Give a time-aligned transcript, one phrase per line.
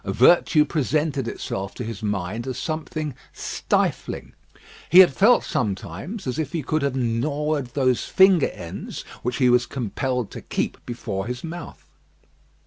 [0.03, 4.33] Virtue presented itself to his mind as something stifling.
[4.89, 9.47] He had felt, sometimes, as if he could have gnawed those finger ends which he
[9.47, 11.85] was compelled to keep before his mouth.